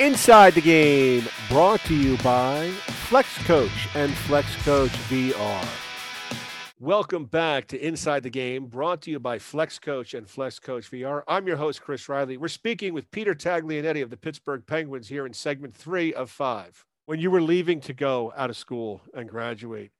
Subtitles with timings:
[0.00, 2.68] Inside the Game, brought to you by
[3.06, 5.64] Flex Coach and Flex Coach VR.
[6.80, 10.90] Welcome back to Inside the Game, brought to you by Flex Coach and Flex Coach
[10.90, 11.22] VR.
[11.28, 12.36] I'm your host, Chris Riley.
[12.36, 16.84] We're speaking with Peter Taglianetti of the Pittsburgh Penguins here in segment three of five.
[17.06, 19.92] When you were leaving to go out of school and graduate,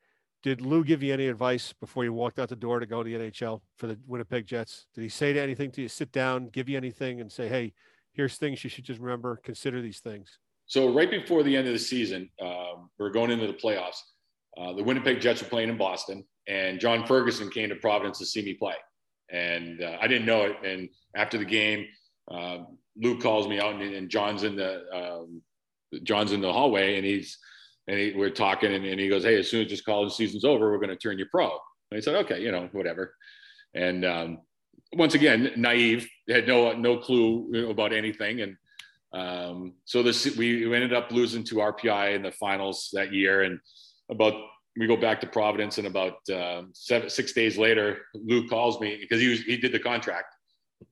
[0.43, 3.09] did Lou give you any advice before you walked out the door to go to
[3.09, 4.87] the NHL for the Winnipeg Jets?
[4.93, 7.75] Did he say anything to you, sit down, give you anything, and say, hey,
[8.15, 10.39] here's things you should just remember, consider these things?
[10.67, 13.99] So, right before the end of the season, um, we're going into the playoffs.
[14.57, 18.27] Uh, the Winnipeg Jets are playing in Boston, and John Ferguson came to Providence to
[18.27, 18.75] see me play.
[19.31, 20.57] And uh, I didn't know it.
[20.65, 21.87] And after the game,
[22.31, 22.59] uh,
[22.97, 25.43] Lou calls me out, and, and John's in the um,
[26.03, 27.39] John's in the hallway, and he's
[27.87, 30.45] and he, we're talking, and, and, he goes, "Hey, as soon as this college season's
[30.45, 31.51] over, we're going to turn you pro."
[31.91, 33.15] And I said, "Okay, you know, whatever."
[33.75, 34.39] And um,
[34.93, 38.57] once again, naive, had no no clue about anything, and
[39.13, 43.59] um, so this we ended up losing to RPI in the finals that year, and
[44.11, 44.35] about
[44.77, 48.99] we go back to Providence, and about uh, seven, six days later, Lou calls me
[49.01, 50.35] because he was he did the contract.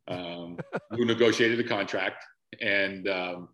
[0.09, 0.59] Um,
[0.93, 2.25] Lou negotiated the contract,
[2.61, 3.49] and um,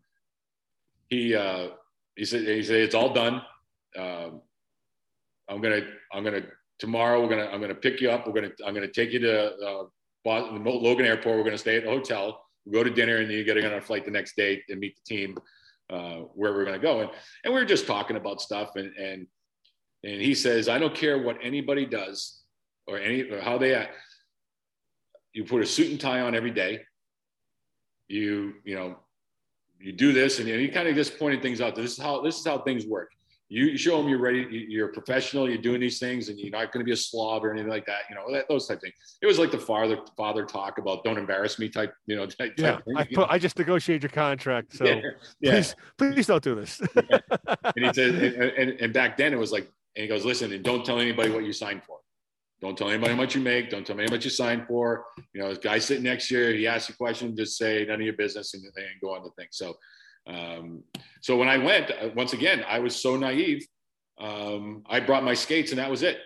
[1.09, 1.69] he uh,
[2.17, 3.43] he said he said it's all done.
[3.99, 4.43] Um,
[5.49, 5.81] I'm gonna
[6.13, 6.43] I'm gonna
[6.79, 8.27] tomorrow we're gonna I'm gonna pick you up.
[8.27, 9.85] We're gonna I'm gonna take you to uh,
[10.25, 11.37] Boston, Logan Airport.
[11.37, 12.45] We're gonna stay at the hotel.
[12.65, 14.81] we go to dinner, and then you get on a flight the next day and
[14.81, 15.39] meet the team
[15.91, 17.01] uh, where we're gonna go.
[17.01, 17.11] And
[17.45, 19.27] and we are just talking about stuff, and and
[20.05, 22.43] and he says, I don't care what anybody does
[22.87, 23.95] or any or how they act.
[25.33, 26.81] You put a suit and tie on every day.
[28.09, 28.97] You you know
[29.81, 31.77] you do this, and, he kind of just pointed things out.
[31.77, 33.11] This is how this is how things work.
[33.51, 36.81] You show them you're ready, you're professional, you're doing these things, and you're not going
[36.81, 38.03] to be a slob or anything like that.
[38.11, 38.95] You know that, those type things.
[39.23, 41.95] It was like the father father talk about "don't embarrass me" type.
[42.07, 42.73] You know, type, yeah.
[42.73, 45.01] Type I, put, I just negotiated your contract, so yeah.
[45.41, 45.51] Yeah.
[45.53, 46.81] please please don't do this.
[46.95, 47.19] yeah.
[47.77, 50.53] And he said, and, and, and back then it was like, and he goes, listen,
[50.53, 51.99] and don't tell anybody what you signed for.
[52.61, 53.71] Don't tell anybody how much you make.
[53.71, 55.05] Don't tell me how much you signed for.
[55.33, 57.85] You know, this guy sitting next to you, he asks you a question, just say
[57.87, 59.47] none of your business and, and go on the thing.
[59.51, 59.77] So
[60.29, 60.85] um,
[61.21, 63.67] so when I went, uh, once again, I was so naive.
[64.21, 66.19] Um, I brought my skates and that was it.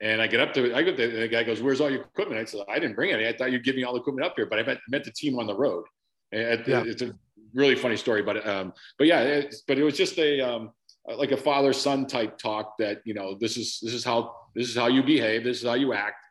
[0.00, 2.40] And I get up to, I go there, the guy goes, "Where's all your equipment?"
[2.40, 3.26] I said, "I didn't bring any.
[3.26, 5.10] I thought you'd give me all the equipment up here, but I met, met the
[5.10, 5.84] team on the road."
[6.30, 6.84] And yeah.
[6.86, 7.12] It's a
[7.52, 10.70] really funny story, but um, but yeah, but it was just a um,
[11.16, 14.68] like a father son type talk that you know this is this is how this
[14.68, 16.24] is how you behave, this is how you act,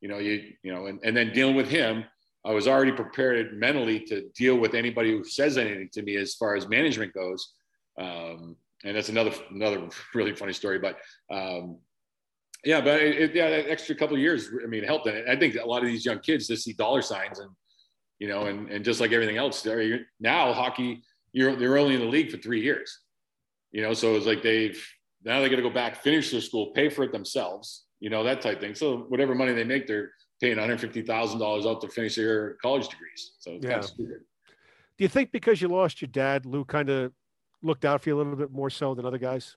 [0.00, 2.04] you know you you know, and, and then dealing with him
[2.44, 6.34] I was already prepared mentally to deal with anybody who says anything to me as
[6.34, 7.52] far as management goes.
[7.98, 10.78] Um, and that's another another really funny story.
[10.78, 10.98] But
[11.30, 11.78] um,
[12.64, 15.06] yeah, but it, it, yeah, that extra couple years, I mean, helped.
[15.06, 17.50] And I think a lot of these young kids just see dollar signs and
[18.18, 19.66] you know, and and just like everything else,
[20.20, 21.02] now hockey,
[21.32, 23.00] you're they're only in the league for three years.
[23.72, 24.82] You know, so it's like they've
[25.24, 27.84] now they got to go back, finish their school, pay for it themselves.
[27.98, 28.74] You know that type thing.
[28.74, 33.32] So whatever money they make, they're paying $150,000 out to finish their college degrees.
[33.38, 33.70] So yeah.
[33.70, 34.14] Kind of Do
[34.98, 37.12] you think because you lost your dad, Lou kind of
[37.62, 39.56] looked out for you a little bit more so than other guys?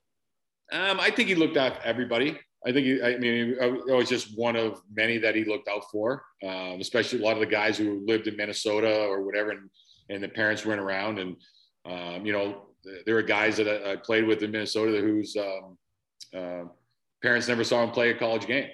[0.72, 2.38] Um, I think he looked out for everybody.
[2.66, 5.84] I think, he, I mean, I was just one of many that he looked out
[5.90, 9.68] for, um, especially a lot of the guys who lived in Minnesota or whatever, and,
[10.08, 11.18] and the parents weren't around.
[11.18, 11.36] And,
[11.84, 12.68] um, you know,
[13.04, 15.78] there were guys that I, played with in Minnesota whose um,
[16.34, 16.64] uh,
[17.22, 18.68] parents never saw him play a college game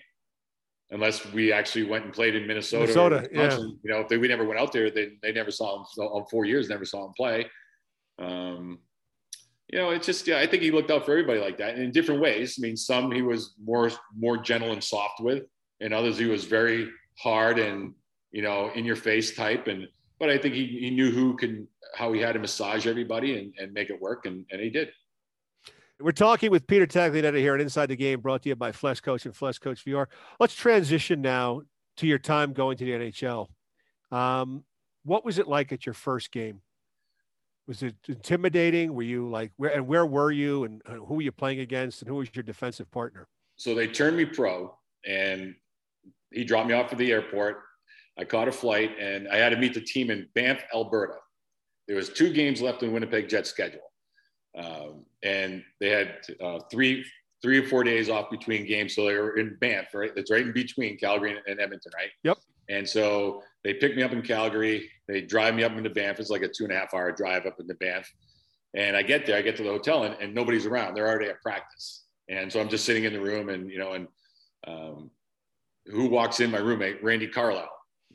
[0.91, 2.83] unless we actually went and played in Minnesota.
[2.83, 3.59] Minnesota, yeah.
[3.59, 6.27] You know, if they, we never went out there, they, they never saw him on
[6.31, 7.47] four years, never saw him play.
[8.19, 8.81] Um,
[9.69, 11.93] you know, it's just, yeah, I think he looked out for everybody like that in
[11.93, 12.57] different ways.
[12.59, 15.45] I mean, some he was more, more gentle and soft with,
[15.81, 17.95] and others he was very hard and,
[18.33, 19.69] you know, in your face type.
[19.69, 19.87] And,
[20.19, 23.55] but I think he, he knew who can, how he had to massage everybody and,
[23.59, 24.27] and make it work.
[24.27, 24.91] And, and he did.
[26.01, 29.01] We're talking with Peter Taglianetti here at Inside the Game, brought to you by Flex
[29.01, 30.07] Coach and Flex Coach VR.
[30.39, 31.63] Let's transition now
[31.99, 33.49] to your time going to the NHL.
[34.11, 34.65] Um,
[35.05, 36.63] what was it like at your first game?
[37.67, 38.95] Was it intimidating?
[38.95, 42.09] Were you like where and where were you and who were you playing against and
[42.09, 43.29] who was your defensive partner?
[43.57, 44.75] So they turned me pro
[45.07, 45.55] and
[46.33, 47.59] he dropped me off at the airport.
[48.19, 51.15] I caught a flight and I had to meet the team in Banff, Alberta.
[51.87, 53.90] There was two games left in Winnipeg Jets schedule.
[54.57, 57.05] Um, and they had uh, three
[57.43, 60.15] three or four days off between games, so they were in Banff, right?
[60.15, 62.11] That's right in between Calgary and Edmonton, right?
[62.23, 62.39] Yep.
[62.69, 64.91] And so they picked me up in Calgary.
[65.09, 66.21] They drive me up into Banff.
[66.21, 68.11] It's like a two and a half hour drive up into Banff.
[68.75, 70.95] And I get there, I get to the hotel, and, and nobody's around.
[70.95, 72.05] They're already at practice.
[72.29, 74.07] And so I'm just sitting in the room, and you know, and
[74.67, 75.11] um,
[75.87, 76.51] who walks in?
[76.51, 77.71] My roommate, Randy Carlyle.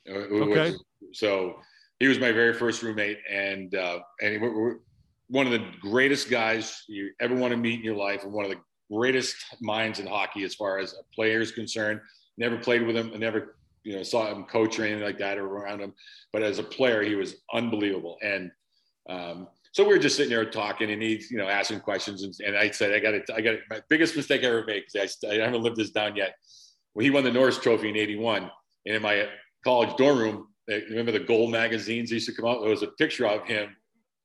[0.07, 0.71] okay.
[0.71, 1.57] Was, so
[1.99, 4.77] he was my very first roommate, and uh, and we're
[5.27, 8.45] one of the greatest guys you ever want to meet in your life, and one
[8.45, 8.59] of the
[8.91, 11.99] greatest minds in hockey as far as a player is concerned.
[12.37, 15.37] Never played with him, and never you know saw him coach or anything like that
[15.37, 15.93] or around him,
[16.33, 18.17] but as a player, he was unbelievable.
[18.21, 18.51] And
[19.09, 22.35] um, so we were just sitting there talking, and he's you know asking questions, and,
[22.45, 23.61] and I said, I got it, I got it.
[23.69, 26.35] My biggest mistake I ever made because I, I haven't lived this down yet.
[26.93, 28.49] When he won the Norris Trophy in '81,
[28.85, 29.27] and in my
[29.63, 32.61] college dorm room, remember the gold magazines used to come out.
[32.61, 33.75] There was a picture of him,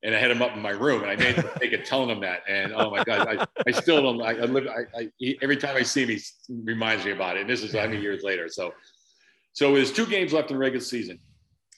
[0.02, 2.08] and I had him up in my room, and I made a mistake of telling
[2.08, 2.42] him that.
[2.48, 4.22] And oh my god, I, I still don't.
[4.22, 4.66] I, I live.
[4.66, 6.20] I, I every time I see him, he
[6.64, 7.42] reminds me about it.
[7.42, 8.48] And this is I mean years later.
[8.48, 8.72] So,
[9.52, 11.18] so there's two games left in the regular season.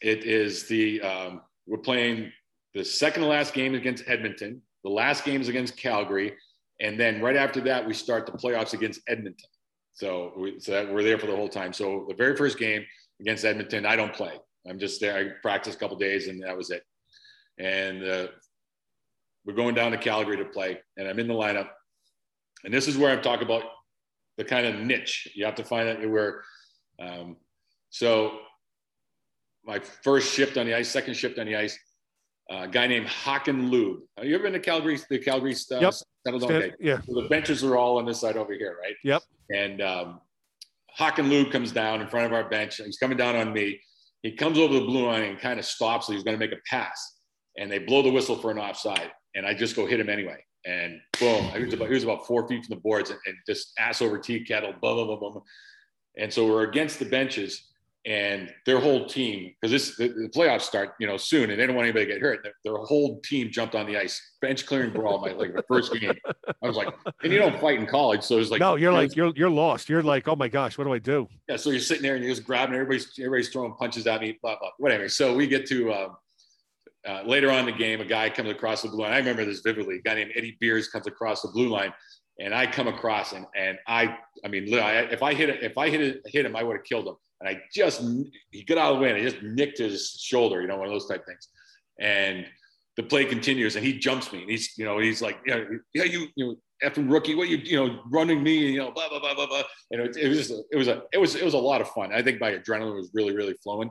[0.00, 2.32] It is the um, we're playing
[2.74, 4.62] the second to last game against Edmonton.
[4.84, 6.34] The last game is against Calgary,
[6.80, 9.48] and then right after that, we start the playoffs against Edmonton.
[9.94, 11.72] So, we, so that we're there for the whole time.
[11.72, 12.84] So the very first game
[13.20, 14.38] against Edmonton, I don't play.
[14.68, 15.16] I'm just there.
[15.16, 16.82] I practice a couple days, and that was it.
[17.62, 18.26] And uh,
[19.44, 21.69] we're going down to Calgary to play, and I'm in the lineup.
[22.64, 23.64] And this is where I'm talking about
[24.37, 26.43] the kind of niche you have to find out where.
[26.99, 27.37] Um,
[27.91, 28.38] so
[29.64, 31.79] my first shift on the ice, second shift on the ice,
[32.50, 34.00] a guy named Hakan Loob.
[34.17, 34.99] Have you ever been to Calgary?
[35.09, 35.82] The Calgary stuff.
[35.82, 35.94] Yep.
[36.26, 36.73] Settled okay.
[36.81, 37.00] Yeah.
[37.06, 38.94] So the benches are all on this side over here, right?
[39.05, 39.23] Yep.
[39.55, 40.20] And um,
[40.99, 42.76] Hakan Loob comes down in front of our bench.
[42.76, 43.81] He's coming down on me.
[44.23, 46.06] He comes over the blue line and kind of stops.
[46.06, 47.20] So he's going to make a pass,
[47.58, 49.10] and they blow the whistle for an offside.
[49.34, 50.44] And I just go hit him anyway.
[50.64, 53.37] And boom, he was about, he was about four feet from the boards and, and
[53.46, 55.43] just ass over tea kettle, blah, blah, blah, blah.
[56.16, 57.72] And so we're against the benches
[58.04, 61.66] and their whole team because this the, the, playoffs start you know soon and they
[61.66, 64.66] don't want anybody to get hurt their, their whole team jumped on the ice bench
[64.66, 66.12] clearing brawl my like the first game
[66.62, 66.88] i was like
[67.22, 69.88] and you don't fight in college so it's like no you're like you're you're lost
[69.88, 72.25] you're like oh my gosh what do i do yeah so you're sitting there and
[72.25, 75.64] you're just grabbing everybody's everybody's throwing punches at me blah blah whatever so we get
[75.64, 76.16] to um,
[77.08, 79.44] uh, later on in the game a guy comes across the blue line i remember
[79.44, 81.93] this vividly a guy named Eddy Beers comes across the blue line
[82.40, 85.90] and I come across and and I I mean if I hit it if I
[85.90, 88.02] hit it hit him I would have killed him and I just
[88.50, 90.87] he got out of the way and I just nicked his shoulder, you know, one
[90.87, 91.49] of those type things.
[91.99, 92.46] And
[92.96, 95.64] the play continues, and he jumps me, and he's you know he's like yeah
[95.94, 99.08] yeah you you know effing rookie, what you you know running me, you know blah
[99.08, 99.62] blah blah blah blah.
[99.90, 101.88] And it, it was just it was a it was it was a lot of
[101.88, 102.12] fun.
[102.12, 103.90] I think my adrenaline was really really flowing.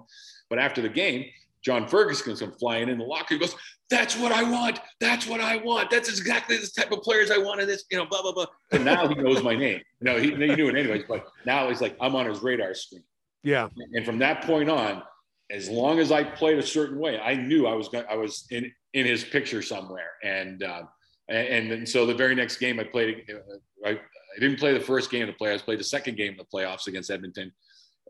[0.50, 1.25] But after the game,
[1.63, 3.36] John Ferguson comes flying in the locker.
[3.36, 3.56] He goes,
[3.90, 4.80] "That's what I want.
[5.00, 5.92] That's what I want.
[5.92, 7.68] That's exactly the type of players I wanted.
[7.68, 9.81] This, you know, blah blah blah." And now he knows my name.
[10.00, 12.74] You know, he, he knew it anyways, but now he's like, I'm on his radar
[12.74, 13.04] screen.
[13.44, 13.69] Yeah.
[13.94, 15.04] And from that point on,
[15.52, 18.48] as long as I played a certain way, I knew I was going, I was
[18.52, 20.12] in in his picture somewhere.
[20.24, 20.84] And uh,
[21.30, 24.80] and, and so the very next game I played, uh, I, I didn't play the
[24.80, 25.63] first game of the playoffs.
[25.63, 27.52] Played the second game of the playoffs against Edmonton,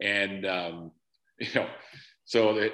[0.02, 0.92] and um,
[1.40, 1.68] you know,
[2.26, 2.72] so the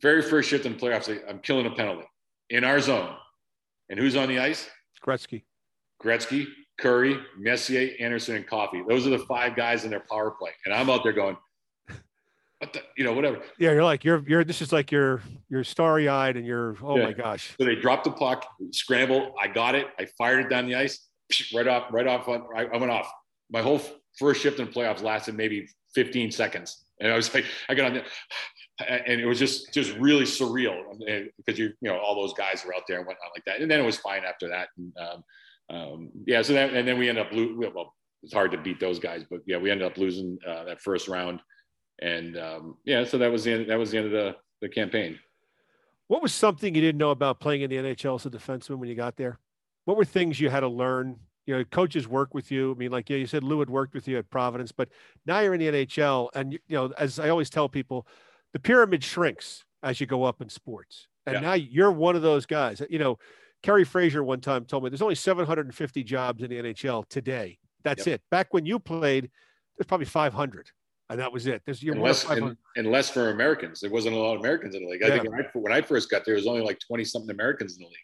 [0.00, 2.06] very first shift in the playoffs, I'm killing a penalty
[2.50, 3.14] in our zone.
[3.88, 4.68] And who's on the ice?
[5.04, 5.44] Gretzky.
[6.02, 6.46] Gretzky,
[6.80, 8.82] Kurri, Messier, Anderson, and Coffey.
[8.86, 10.50] Those are the five guys in their power play.
[10.64, 11.36] And I'm out there going,
[12.58, 13.40] what the, you know, whatever.
[13.58, 16.96] Yeah, you're like you're you're this is like you're you're starry eyed and you're oh
[16.96, 17.04] yeah.
[17.04, 17.54] my gosh.
[17.58, 19.34] So they dropped the puck, scramble.
[19.40, 19.86] I got it.
[19.98, 21.08] I fired it down the ice,
[21.54, 22.28] right off, right off.
[22.28, 23.10] I, I went off.
[23.50, 23.80] My whole
[24.18, 27.94] first shift in playoffs lasted maybe 15 seconds, and I was like, I got on
[27.94, 28.04] there,
[28.78, 30.76] and it was just just really surreal
[31.38, 33.70] because you you know all those guys were out there and whatnot like that, and
[33.70, 34.68] then it was fine after that.
[34.76, 35.24] And, um,
[35.68, 37.58] um, yeah, so that and then we ended up losing.
[37.58, 40.80] Well, it's hard to beat those guys, but yeah, we ended up losing uh, that
[40.80, 41.40] first round
[42.00, 44.68] and um, yeah, so that was the end, that was the end of the, the
[44.68, 45.18] campaign.
[46.08, 48.88] What was something you didn't know about playing in the NHL as a defenseman when
[48.88, 49.38] you got there?
[49.86, 51.16] What were things you had to learn?
[51.46, 52.72] You know, coaches work with you.
[52.72, 54.88] I mean, like yeah, you said, Lou had worked with you at Providence, but
[55.26, 58.06] now you're in the NHL, and you know, as I always tell people,
[58.56, 61.40] the pyramid shrinks as you go up in sports, and yeah.
[61.40, 62.80] now you're one of those guys.
[62.88, 63.18] You know,
[63.62, 67.58] Kerry Fraser one time told me there's only 750 jobs in the NHL today.
[67.84, 68.14] That's yep.
[68.14, 68.22] it.
[68.30, 69.30] Back when you played,
[69.76, 70.70] there's probably 500
[71.10, 71.60] and that was it.
[71.66, 73.80] There's your less, and, and, less for Americans.
[73.80, 75.02] There wasn't a lot of Americans in the league.
[75.02, 75.18] I yeah.
[75.18, 77.76] think when I, when I, first got there, there was only like twenty something Americans
[77.76, 77.96] in the league.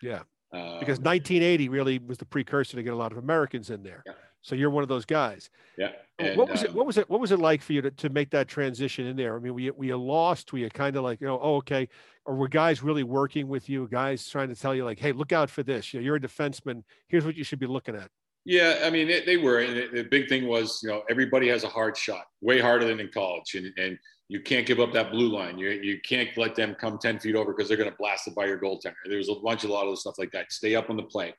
[0.00, 0.22] Yeah,
[0.52, 4.02] um, because 1980 really was the precursor to get a lot of Americans in there.
[4.06, 4.12] Yeah.
[4.48, 5.50] So you're one of those guys.
[5.76, 5.90] Yeah.
[6.18, 6.74] And, what was um, it?
[6.74, 7.10] What was it?
[7.10, 9.36] What was it like for you to, to make that transition in there?
[9.36, 10.52] I mean, we we lost.
[10.52, 11.88] We are kind of like you know, oh, okay,
[12.24, 13.86] or were guys really working with you?
[13.88, 15.92] Guys trying to tell you like, hey, look out for this.
[15.92, 16.82] You know, you're a defenseman.
[17.08, 18.10] Here's what you should be looking at.
[18.44, 19.58] Yeah, I mean, it, they were.
[19.58, 22.86] And it, the big thing was, you know, everybody has a hard shot, way harder
[22.86, 23.54] than in college.
[23.54, 25.58] And, and you can't give up that blue line.
[25.58, 28.34] You, you can't let them come 10 feet over because they're going to blast it
[28.34, 28.94] by your goaltender.
[29.06, 30.50] There was a bunch of a lot of stuff like that.
[30.50, 31.34] Stay up on the play.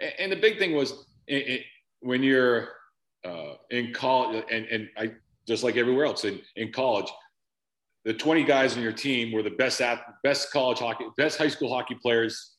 [0.00, 1.64] And, and the big thing was it,
[2.00, 2.68] when you're
[3.24, 5.12] uh, in college, and, and I
[5.46, 7.10] just like everywhere else in, in college,
[8.04, 11.48] the 20 guys on your team were the best at best college hockey, best high
[11.48, 12.54] school hockey players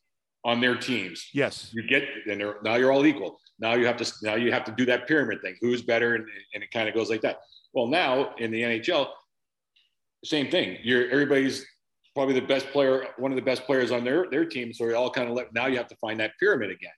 [0.46, 1.28] on their teams.
[1.34, 1.72] Yes.
[1.74, 3.40] You get and now you're all equal.
[3.60, 5.56] Now you have to now you have to do that pyramid thing.
[5.62, 7.38] Who's better, and, and it kind of goes like that.
[7.74, 9.08] Well, now in the NHL,
[10.24, 10.78] same thing.
[10.84, 11.66] You're everybody's
[12.16, 14.74] probably the best player, one of the best players on their their team.
[14.74, 16.92] So we all kind of let now you have to find that pyramid again.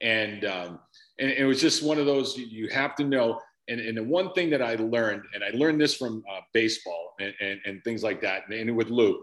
[0.00, 0.80] And um,
[1.18, 3.40] and it was just one of those you have to know.
[3.68, 7.14] And, and the one thing that I learned, and I learned this from uh, baseball
[7.20, 9.22] and, and, and things like that, and with Lou,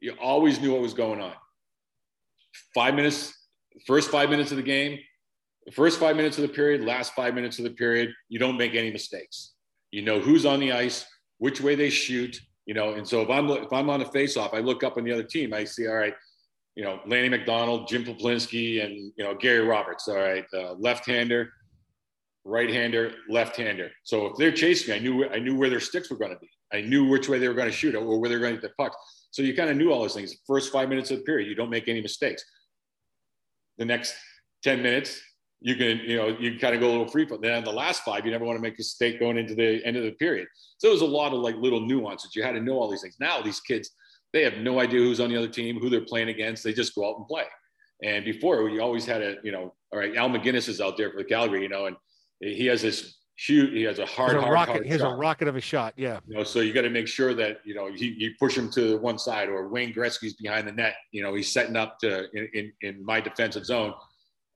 [0.00, 1.34] you always knew what was going on.
[2.74, 3.32] Five minutes,
[3.86, 4.98] first five minutes of the game,
[5.64, 8.56] the first five minutes of the period, last five minutes of the period, you don't
[8.56, 9.52] make any mistakes.
[9.90, 11.06] You know who's on the ice,
[11.38, 12.94] which way they shoot, you know.
[12.94, 15.22] And so if I'm if I'm on a face-off, I look up on the other
[15.22, 16.14] team, I see, all right,
[16.78, 20.06] you know, Lanny McDonald, Jim Peplinski, and you know Gary Roberts.
[20.06, 21.50] All right, uh, left-hander,
[22.44, 23.90] right-hander, left-hander.
[24.04, 26.48] So if they're chasing, I knew I knew where their sticks were going to be.
[26.72, 28.60] I knew which way they were going to shoot or where they were going to
[28.60, 28.94] get the pucks.
[29.32, 30.32] So you kind of knew all those things.
[30.46, 32.44] First five minutes of the period, you don't make any mistakes.
[33.78, 34.14] The next
[34.62, 35.20] 10 minutes,
[35.60, 37.40] you can, you know, you kind of go a little free from.
[37.40, 39.96] Then the last five, you never want to make a mistake going into the end
[39.96, 40.46] of the period.
[40.76, 42.36] So there's a lot of like little nuances.
[42.36, 43.16] You had to know all these things.
[43.18, 43.90] Now these kids,
[44.32, 46.62] they have no idea who's on the other team, who they're playing against.
[46.62, 47.44] They just go out and play.
[48.02, 51.10] And before, you always had a, you know, all right, Al MacInnis is out there
[51.10, 51.96] for the Calgary, you know, and
[52.40, 53.72] he has this shoot.
[53.72, 54.72] He has a hard, a hard, rocket.
[54.72, 55.14] hard he has shot.
[55.14, 55.94] a rocket of a shot.
[55.96, 56.20] Yeah.
[56.26, 58.70] You know, so you got to make sure that you know he, you push him
[58.72, 60.96] to one side, or Wayne Gretzky's behind the net.
[61.12, 63.94] You know, he's setting up to in, in, in my defensive zone.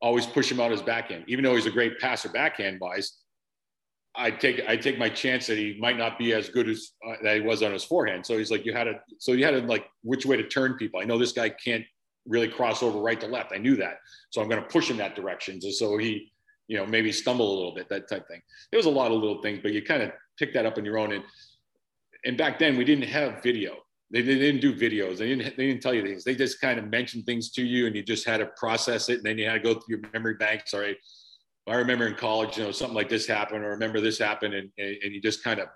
[0.00, 3.21] Always push him out his backhand, even though he's a great passer backhand wise.
[4.14, 7.14] I take I take my chance that he might not be as good as uh,
[7.22, 8.26] that he was on his forehand.
[8.26, 10.74] So he's like you had to so you had to like which way to turn
[10.74, 11.00] people.
[11.00, 11.84] I know this guy can't
[12.26, 13.52] really cross over right to left.
[13.52, 13.98] I knew that,
[14.30, 15.60] so I'm going to push him that direction.
[15.60, 16.30] So, so he
[16.68, 18.42] you know maybe stumble a little bit that type thing.
[18.70, 20.84] There was a lot of little things, but you kind of pick that up on
[20.84, 21.12] your own.
[21.12, 21.24] And
[22.24, 23.76] and back then we didn't have video.
[24.10, 25.16] They, they didn't do videos.
[25.16, 26.22] They didn't they didn't tell you things.
[26.22, 29.18] They just kind of mentioned things to you, and you just had to process it.
[29.18, 30.74] And then you had to go through your memory banks.
[30.74, 30.98] All right,
[31.68, 34.70] I remember in college, you know, something like this happened, or remember this happened, and,
[34.78, 35.68] and, you just kind of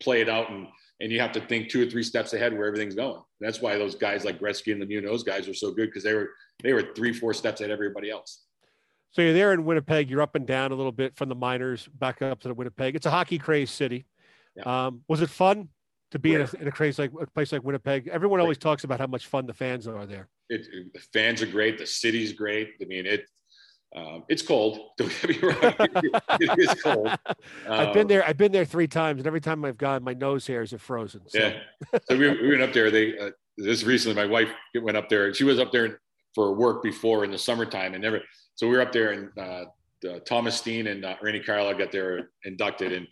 [0.00, 0.66] play it out, and
[1.00, 3.20] and you have to think two or three steps ahead where everything's going.
[3.40, 6.14] That's why those guys like Gretzky and Lemieux, those guys are so good because they
[6.14, 6.30] were
[6.62, 8.44] they were three, four steps ahead of everybody else.
[9.10, 10.08] So you're there in Winnipeg.
[10.08, 12.96] You're up and down a little bit from the minors back up to the Winnipeg.
[12.96, 14.06] It's a hockey crazed city.
[14.56, 14.86] Yeah.
[14.86, 15.68] Um, was it fun
[16.12, 18.08] to be in a, in a craze like a place like Winnipeg?
[18.08, 20.28] Everyone always talks about how much fun the fans are there.
[20.48, 21.78] It, it- the fans are great.
[21.78, 22.70] The city's great.
[22.80, 23.26] I mean, it
[23.94, 24.78] um, it's cold.
[24.98, 25.74] Don't get me wrong.
[26.40, 27.08] it is cold.
[27.68, 28.26] I've been Um, there.
[28.26, 31.22] I've been there three times, and every time I've gone, my nose hairs are frozen.
[31.28, 31.38] So.
[31.38, 31.58] Yeah.
[32.08, 32.90] So we, we went up there.
[32.90, 35.32] They uh, this recently, my wife went up there.
[35.32, 36.00] She was up there
[36.34, 38.20] for work before in the summertime, and never.
[38.56, 39.64] So we were up there, and uh,
[40.08, 43.06] uh, Thomas Steen and uh, Randy Carlyle got there inducted, and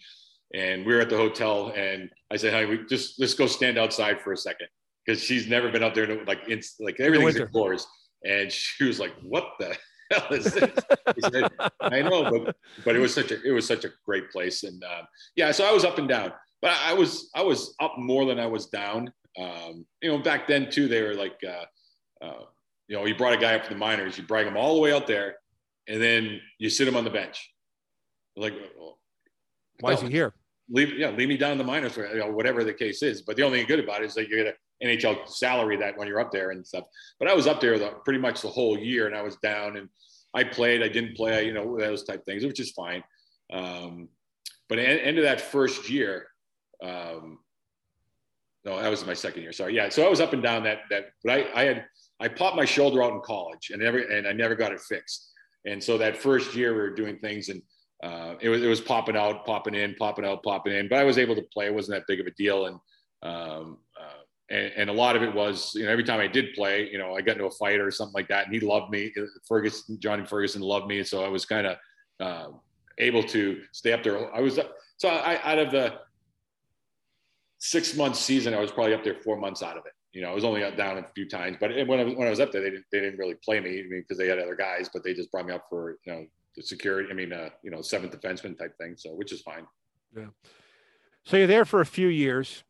[0.55, 3.79] and we were at the hotel, and I said, "Honey, we just let's go stand
[3.79, 4.67] outside for a second
[5.07, 6.25] because she's never been up there.
[6.25, 7.47] Like it's like everything's winter.
[7.47, 7.87] indoors."
[8.25, 9.77] And she was like, "What the
[10.13, 10.71] hell is this?"
[11.07, 11.51] I said,
[11.81, 14.83] I know, but but it was such a it was such a great place, and
[14.85, 18.25] um, yeah, so I was up and down, but I, was I was up more
[18.25, 19.13] than I was down.
[19.39, 22.45] Um, you know, back then too, they were like, uh, uh,
[22.89, 24.81] you know, you brought a guy up from the minors, you drag him all the
[24.81, 25.37] way out there,
[25.89, 27.51] and then you sit him on the bench,
[28.37, 28.99] like, well,
[29.81, 30.35] Why is he here?
[30.69, 33.23] leave yeah leave me down in the minors for you know, whatever the case is
[33.23, 35.97] but the only thing good about it is that you get an nhl salary that
[35.97, 36.85] when you're up there and stuff
[37.19, 39.77] but i was up there the, pretty much the whole year and i was down
[39.77, 39.89] and
[40.35, 43.03] i played i didn't play you know those type things which is fine
[43.53, 44.09] um,
[44.69, 46.27] but at end of that first year
[46.83, 47.39] um,
[48.65, 50.81] no that was my second year sorry yeah so i was up and down that
[50.91, 51.85] that but i i had
[52.21, 55.31] i popped my shoulder out in college and never and i never got it fixed
[55.65, 57.63] and so that first year we were doing things and
[58.03, 60.89] uh, it was it was popping out, popping in, popping out, popping in.
[60.89, 61.67] But I was able to play.
[61.67, 62.77] It wasn't that big of a deal, and
[63.23, 64.22] um, uh,
[64.53, 66.99] and, and a lot of it was you know every time I did play, you
[66.99, 69.13] know I got into a fight or something like that, and he loved me.
[69.49, 71.77] Ferguson, Johnny Ferguson loved me, so I was kind of
[72.21, 72.49] uh,
[72.99, 74.33] able to stay up there.
[74.35, 74.61] I was
[74.99, 75.95] so I out of the
[77.59, 79.93] six month season, I was probably up there four months out of it.
[80.13, 82.31] You know, I was only down a few times, but when I was, when I
[82.31, 84.39] was up there, they didn't they didn't really play me I mean, because they had
[84.39, 87.09] other guys, but they just brought me up for you know the security.
[87.11, 88.95] I mean, uh, you know, seventh defenseman type thing.
[88.99, 89.67] So, which is fine.
[90.15, 90.27] Yeah.
[91.25, 92.65] So you're there for a few years,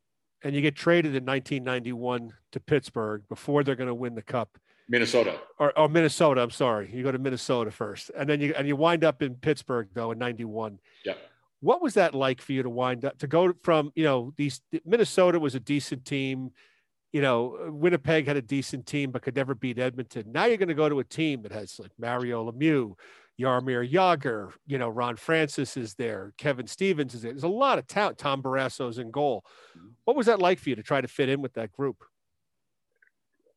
[0.45, 4.59] and you get traded in 1991 to Pittsburgh before they're going to win the cup.
[4.89, 5.39] Minnesota.
[5.59, 6.43] Or, or Minnesota.
[6.43, 6.91] I'm sorry.
[6.93, 10.13] You go to Minnesota first, and then you and you wind up in Pittsburgh though
[10.13, 10.79] in '91.
[11.05, 11.15] Yeah.
[11.61, 14.61] What was that like for you to wind up to go from you know these
[14.85, 16.51] Minnesota was a decent team,
[17.13, 20.33] you know Winnipeg had a decent team but could never beat Edmonton.
[20.33, 22.95] Now you're going to go to a team that has like Mario Lemieux,
[23.41, 27.33] Jaromir Jagr, you know, Ron Francis is there, Kevin Stevens is there.
[27.33, 28.19] There's a lot of talent.
[28.19, 29.45] Tom Barrasso's in goal.
[30.05, 32.05] What was that like for you to try to fit in with that group?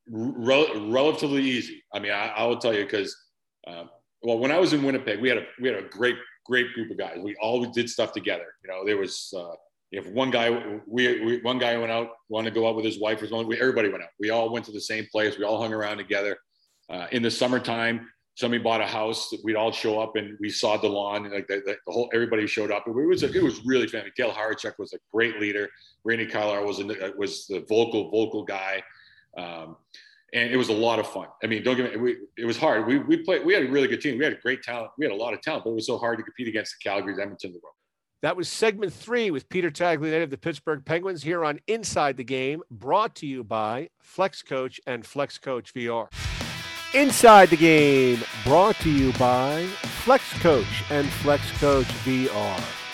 [0.10, 1.84] Rel- relatively easy.
[1.94, 3.16] I mean, I, I will tell you because,
[3.68, 3.86] uh,
[4.22, 6.16] well, when I was in Winnipeg, we had a we had a great
[6.46, 7.18] great group of guys.
[7.22, 8.46] We always did stuff together.
[8.64, 9.56] You know, there was uh,
[9.92, 13.00] if one guy we, we, one guy went out wanted to go out with his
[13.00, 14.10] wife or something, we, everybody went out.
[14.20, 15.38] We all went to the same place.
[15.38, 16.38] We all hung around together.
[16.88, 19.34] Uh, in the summertime, somebody bought a house.
[19.44, 21.26] We'd all show up and we saw the lawn.
[21.26, 22.88] And like the, the, the, whole everybody showed up.
[22.88, 24.04] It was it was really fun.
[24.16, 25.70] Dale Hawerchuk was a great leader.
[26.04, 28.84] Randy Carlyle was a, was the vocal vocal guy.
[29.38, 29.78] Um,
[30.34, 31.28] and it was a lot of fun.
[31.44, 31.98] I mean, don't get me.
[31.98, 32.86] We, it was hard.
[32.86, 33.46] We we played.
[33.46, 34.18] We had a really good team.
[34.18, 34.92] We had a great talent.
[34.98, 36.90] We had a lot of talent, but it was so hard to compete against the
[36.90, 37.60] Calgary's, Edmonton, the.
[38.22, 42.24] That was segment three with Peter Taglianetti of the Pittsburgh Penguins here on Inside the
[42.24, 46.08] Game, brought to you by Flex Coach and Flex Coach VR.
[46.96, 49.66] Inside the Game, brought to you by
[50.06, 52.85] Flex Coach and Flex Coach VR.